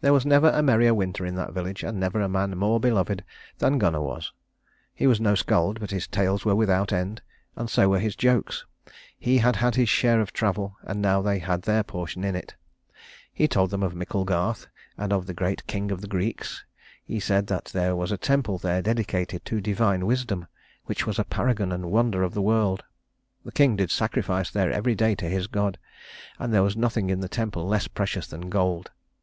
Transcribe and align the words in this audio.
There 0.00 0.14
was 0.14 0.24
never 0.24 0.48
a 0.48 0.62
merrier 0.62 0.94
winter 0.94 1.26
in 1.26 1.34
that 1.34 1.52
village, 1.52 1.82
and 1.84 2.00
never 2.00 2.18
a 2.18 2.30
man 2.30 2.56
more 2.56 2.80
beloved 2.80 3.22
than 3.58 3.76
Gunnar 3.76 4.00
was. 4.00 4.32
He 4.94 5.06
was 5.06 5.20
no 5.20 5.34
skald, 5.34 5.80
but 5.80 5.90
his 5.90 6.08
tales 6.08 6.46
were 6.46 6.54
without 6.54 6.94
end, 6.94 7.20
and 7.54 7.68
so 7.68 7.90
were 7.90 7.98
his 7.98 8.16
jokes. 8.16 8.64
He 9.18 9.36
had 9.36 9.56
had 9.56 9.74
his 9.74 9.90
share 9.90 10.22
of 10.22 10.32
travel, 10.32 10.78
and 10.84 11.02
now 11.02 11.20
they 11.20 11.40
had 11.40 11.60
their 11.60 11.82
portion 11.82 12.24
in 12.24 12.34
it. 12.34 12.54
He 13.34 13.46
told 13.46 13.68
them 13.68 13.82
of 13.82 13.92
Micklegarth 13.94 14.66
and 14.96 15.12
of 15.12 15.26
the 15.26 15.34
great 15.34 15.66
King 15.66 15.90
of 15.90 16.00
the 16.00 16.08
Greeks. 16.08 16.64
He 17.04 17.20
said 17.20 17.46
that 17.48 17.66
there 17.66 17.94
was 17.94 18.10
a 18.10 18.16
temple 18.16 18.56
there 18.56 18.80
dedicated 18.80 19.44
to 19.44 19.60
divine 19.60 20.06
wisdom, 20.06 20.46
which 20.86 21.06
was 21.06 21.18
a 21.18 21.24
paragon 21.24 21.70
and 21.70 21.90
wonder 21.90 22.22
of 22.22 22.32
the 22.32 22.40
world. 22.40 22.82
The 23.44 23.52
King 23.52 23.76
did 23.76 23.90
sacrifice 23.90 24.50
there 24.50 24.72
every 24.72 24.94
day 24.94 25.14
to 25.16 25.26
his 25.28 25.48
god 25.48 25.76
and 26.38 26.50
there 26.50 26.62
was 26.62 26.78
nothing 26.78 27.10
in 27.10 27.20
the 27.20 27.28
temple 27.28 27.66
less 27.66 27.88
precious 27.88 28.26
than 28.26 28.48
gold. 28.48 28.90